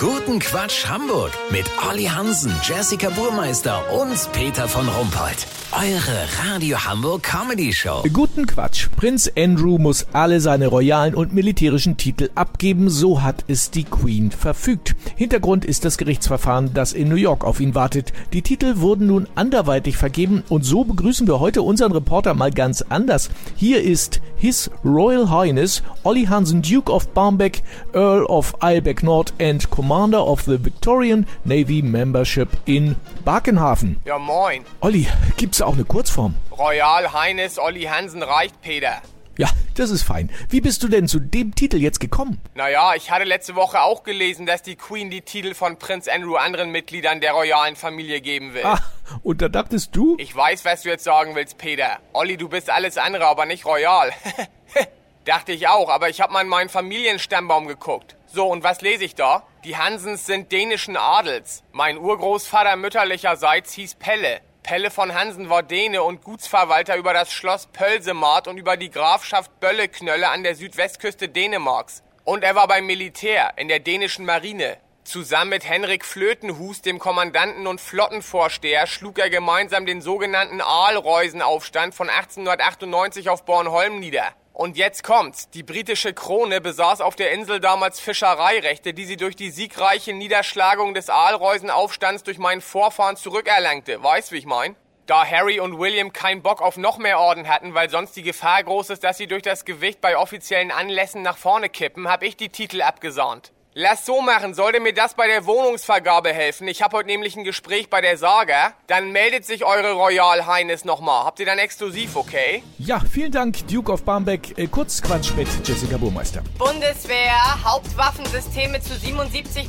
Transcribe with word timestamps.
Guten 0.00 0.38
Quatsch 0.38 0.86
Hamburg 0.86 1.32
mit 1.50 1.64
Olli 1.90 2.04
Hansen, 2.04 2.52
Jessica 2.62 3.10
Burmeister 3.10 3.82
und 4.00 4.30
Peter 4.32 4.68
von 4.68 4.88
Rumpold. 4.88 5.48
Eure 5.72 6.48
Radio 6.48 6.78
Hamburg 6.78 7.24
Comedy 7.24 7.72
Show. 7.72 8.04
Guten 8.12 8.46
Quatsch. 8.46 8.88
Prinz 8.96 9.28
Andrew 9.36 9.76
muss 9.76 10.06
alle 10.12 10.40
seine 10.40 10.68
royalen 10.68 11.16
und 11.16 11.34
militärischen 11.34 11.96
Titel 11.96 12.30
abgeben, 12.36 12.90
so 12.90 13.22
hat 13.22 13.44
es 13.48 13.72
die 13.72 13.82
Queen 13.82 14.30
verfügt. 14.30 14.94
Hintergrund 15.16 15.64
ist 15.64 15.84
das 15.84 15.98
Gerichtsverfahren, 15.98 16.72
das 16.74 16.92
in 16.92 17.08
New 17.08 17.16
York 17.16 17.44
auf 17.44 17.58
ihn 17.58 17.74
wartet. 17.74 18.12
Die 18.32 18.42
Titel 18.42 18.76
wurden 18.76 19.08
nun 19.08 19.26
anderweitig 19.34 19.96
vergeben 19.96 20.44
und 20.48 20.64
so 20.64 20.84
begrüßen 20.84 21.26
wir 21.26 21.40
heute 21.40 21.62
unseren 21.62 21.90
Reporter 21.90 22.34
mal 22.34 22.52
ganz 22.52 22.82
anders. 22.82 23.30
Hier 23.56 23.82
ist 23.82 24.20
His 24.38 24.70
Royal 24.84 25.30
Highness 25.30 25.82
Olli 26.04 26.26
Hansen, 26.26 26.62
Duke 26.62 26.92
of 26.92 27.12
Barmbek, 27.12 27.62
Earl 27.92 28.24
of 28.26 28.54
Eilbeck 28.62 29.02
Nord 29.02 29.32
and 29.40 29.68
Commander 29.68 30.20
of 30.20 30.42
the 30.42 30.64
Victorian 30.64 31.26
Navy 31.44 31.82
Membership 31.82 32.48
in 32.64 32.94
Bakenhafen. 33.24 33.96
Ja, 34.04 34.18
moin. 34.18 34.64
Olli, 34.80 35.08
gibt's 35.36 35.60
auch 35.60 35.74
eine 35.74 35.84
Kurzform? 35.84 36.34
Royal 36.56 37.12
Highness 37.12 37.58
Olli 37.58 37.84
Hansen 37.84 38.22
reicht, 38.22 38.60
Peter. 38.62 39.02
Ja, 39.38 39.48
das 39.74 39.90
ist 39.90 40.02
fein. 40.02 40.30
Wie 40.50 40.60
bist 40.60 40.82
du 40.82 40.88
denn 40.88 41.06
zu 41.06 41.20
dem 41.20 41.54
Titel 41.54 41.76
jetzt 41.76 42.00
gekommen? 42.00 42.40
Naja, 42.56 42.94
ich 42.96 43.12
hatte 43.12 43.24
letzte 43.24 43.54
Woche 43.54 43.80
auch 43.80 44.02
gelesen, 44.02 44.46
dass 44.46 44.62
die 44.62 44.74
Queen 44.74 45.10
die 45.10 45.22
Titel 45.22 45.54
von 45.54 45.78
Prinz 45.78 46.08
Andrew 46.08 46.34
anderen 46.34 46.70
Mitgliedern 46.70 47.20
der 47.20 47.32
royalen 47.32 47.76
Familie 47.76 48.20
geben 48.20 48.54
will. 48.54 48.64
Ah, 48.64 48.80
und 49.22 49.42
da 49.42 49.48
dachtest 49.48 49.94
du? 49.94 50.16
Ich 50.18 50.34
weiß, 50.34 50.64
was 50.64 50.82
du 50.82 50.88
jetzt 50.88 51.04
sagen 51.04 51.34
willst, 51.34 51.58
Peter. 51.58 51.98
Olli, 52.12 52.36
du 52.36 52.48
bist 52.48 52.70
alles 52.70 52.98
andere, 52.98 53.26
aber 53.26 53.46
nicht 53.46 53.66
royal. 53.66 54.12
Dachte 55.24 55.52
ich 55.52 55.68
auch, 55.68 55.90
aber 55.90 56.08
ich 56.08 56.20
habe 56.20 56.32
mal 56.32 56.42
in 56.42 56.48
meinen 56.48 56.70
Familienstammbaum 56.70 57.66
geguckt. 57.66 58.16
So, 58.26 58.46
und 58.46 58.62
was 58.62 58.80
lese 58.80 59.04
ich 59.04 59.14
da? 59.14 59.42
Die 59.64 59.76
Hansens 59.76 60.24
sind 60.24 60.52
dänischen 60.52 60.96
Adels. 60.96 61.62
Mein 61.72 61.98
Urgroßvater 61.98 62.76
mütterlicherseits 62.76 63.74
hieß 63.74 63.96
Pelle. 63.96 64.40
Pelle 64.62 64.90
von 64.90 65.14
Hansen 65.14 65.48
war 65.48 65.62
Däne 65.62 66.02
und 66.02 66.22
Gutsverwalter 66.22 66.96
über 66.96 67.14
das 67.14 67.32
Schloss 67.32 67.66
Pölsemaat 67.66 68.48
und 68.48 68.58
über 68.58 68.76
die 68.76 68.90
Grafschaft 68.90 69.60
Bölleknölle 69.60 70.28
an 70.28 70.42
der 70.42 70.54
Südwestküste 70.54 71.28
Dänemarks. 71.28 72.02
Und 72.24 72.44
er 72.44 72.54
war 72.54 72.68
beim 72.68 72.84
Militär 72.84 73.54
in 73.56 73.68
der 73.68 73.80
dänischen 73.80 74.26
Marine. 74.26 74.76
Zusammen 75.08 75.48
mit 75.48 75.66
Henrik 75.66 76.04
Flötenhus, 76.04 76.82
dem 76.82 76.98
Kommandanten 76.98 77.66
und 77.66 77.80
Flottenvorsteher, 77.80 78.86
schlug 78.86 79.18
er 79.18 79.30
gemeinsam 79.30 79.86
den 79.86 80.02
sogenannten 80.02 80.60
Aalreusenaufstand 80.60 81.94
von 81.94 82.10
1898 82.10 83.30
auf 83.30 83.46
Bornholm 83.46 84.00
nieder. 84.00 84.34
Und 84.52 84.76
jetzt 84.76 85.02
kommt's. 85.02 85.48
Die 85.48 85.62
britische 85.62 86.12
Krone 86.12 86.60
besaß 86.60 87.00
auf 87.00 87.16
der 87.16 87.32
Insel 87.32 87.58
damals 87.58 88.00
Fischereirechte, 88.00 88.92
die 88.92 89.06
sie 89.06 89.16
durch 89.16 89.34
die 89.34 89.48
siegreiche 89.48 90.12
Niederschlagung 90.12 90.92
des 90.92 91.08
Aalreusenaufstands 91.08 92.22
durch 92.22 92.36
meinen 92.36 92.60
Vorfahren 92.60 93.16
zurückerlangte. 93.16 94.02
Weißt, 94.02 94.30
wie 94.32 94.36
ich 94.36 94.44
mein? 94.44 94.76
Da 95.06 95.24
Harry 95.24 95.58
und 95.58 95.78
William 95.78 96.12
keinen 96.12 96.42
Bock 96.42 96.60
auf 96.60 96.76
noch 96.76 96.98
mehr 96.98 97.18
Orden 97.18 97.48
hatten, 97.48 97.72
weil 97.72 97.88
sonst 97.88 98.14
die 98.14 98.22
Gefahr 98.22 98.62
groß 98.62 98.90
ist, 98.90 99.04
dass 99.04 99.16
sie 99.16 99.26
durch 99.26 99.42
das 99.42 99.64
Gewicht 99.64 100.02
bei 100.02 100.18
offiziellen 100.18 100.70
Anlässen 100.70 101.22
nach 101.22 101.38
vorne 101.38 101.70
kippen, 101.70 102.10
hab 102.10 102.22
ich 102.22 102.36
die 102.36 102.50
Titel 102.50 102.82
abgesahnt. 102.82 103.52
Lass 103.80 104.04
so 104.04 104.20
machen, 104.20 104.54
sollte 104.54 104.80
mir 104.80 104.92
das 104.92 105.14
bei 105.14 105.28
der 105.28 105.46
Wohnungsvergabe 105.46 106.32
helfen. 106.32 106.66
Ich 106.66 106.82
habe 106.82 106.96
heute 106.96 107.06
nämlich 107.06 107.36
ein 107.36 107.44
Gespräch 107.44 107.88
bei 107.88 108.00
der 108.00 108.18
Saga. 108.18 108.72
Dann 108.88 109.12
meldet 109.12 109.46
sich 109.46 109.64
eure 109.64 109.92
Royal 109.92 110.46
Highness 110.48 110.84
nochmal. 110.84 111.24
Habt 111.24 111.38
ihr 111.38 111.46
dann 111.46 111.58
exklusiv, 111.58 112.16
okay? 112.16 112.64
Ja, 112.78 112.98
vielen 112.98 113.30
Dank, 113.30 113.68
Duke 113.68 113.92
of 113.92 114.02
Barmbek. 114.02 114.58
Äh, 114.58 114.66
kurz 114.66 115.00
Quatsch 115.00 115.30
mit 115.36 115.46
Jessica 115.62 115.96
Burmeister. 115.96 116.42
Bundeswehr, 116.58 117.64
Hauptwaffensysteme 117.64 118.80
zu 118.80 118.94
77% 118.94 119.68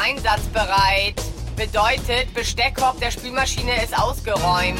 einsatzbereit. 0.00 1.20
Bedeutet, 1.56 2.32
Besteckkorb 2.32 3.00
der 3.00 3.10
Spülmaschine 3.10 3.82
ist 3.82 3.98
ausgeräumt. 3.98 4.78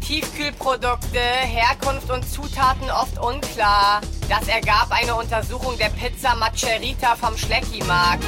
Tiefkühlprodukte, 0.00 1.20
Herkunft 1.20 2.10
und 2.10 2.26
Zutaten 2.26 2.90
oft 2.90 3.18
unklar. 3.18 4.00
Das 4.28 4.48
ergab 4.48 4.88
eine 4.90 5.14
Untersuchung 5.14 5.78
der 5.78 5.88
Pizza 5.90 6.34
Macerita 6.34 7.14
vom 7.14 7.36
Schleckimarkt. 7.36 8.24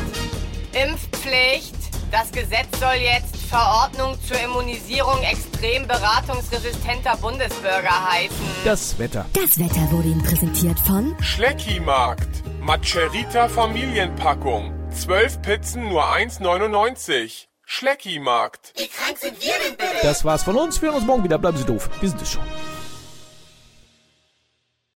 Impfpflicht. 0.72 1.74
Das 2.12 2.30
Gesetz 2.30 2.78
soll 2.78 2.94
jetzt 2.94 3.36
Verordnung 3.36 4.16
zur 4.26 4.40
Immunisierung 4.40 5.20
extrem 5.22 5.86
beratungsresistenter 5.86 7.16
Bundesbürger 7.16 8.10
heißen. 8.10 8.36
Das 8.64 8.98
Wetter. 8.98 9.26
Das 9.32 9.58
Wetter 9.58 9.90
wurde 9.90 10.08
Ihnen 10.08 10.22
präsentiert 10.22 10.78
von 10.80 11.16
Schleckimarkt. 11.20 12.44
Macerita 12.60 13.48
Familienpackung. 13.48 14.72
12 14.92 15.42
Pizzen 15.42 15.88
nur 15.88 16.04
1,99. 16.04 17.46
Schleckimarkt. 17.64 18.72
Das 20.02 20.24
war's 20.24 20.44
von 20.44 20.56
uns. 20.56 20.80
Wir 20.80 20.88
hören 20.88 20.98
uns 20.98 21.06
morgen 21.06 21.24
wieder. 21.24 21.38
Bleiben 21.38 21.58
Sie 21.58 21.64
doof. 21.64 21.90
Wir 22.00 22.08
sind 22.08 22.22
es 22.22 22.32
schon. 22.32 22.42